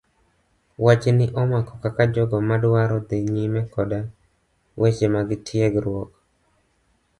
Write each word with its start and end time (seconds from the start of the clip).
Wach 0.85 1.03
ni 1.17 1.25
omako 1.41 1.73
kaka 1.83 2.03
jogo 2.13 2.37
madwaro 2.49 2.97
dhi 3.07 3.17
nyime 3.33 3.61
koda 3.73 3.99
weche 4.79 5.07
mag 5.13 5.29
tiegruok. 5.45 6.09